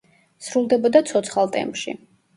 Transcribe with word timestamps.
სრულდებოდა 0.45 1.01
ცოცხალ 1.11 1.55
ტემპში. 1.57 1.99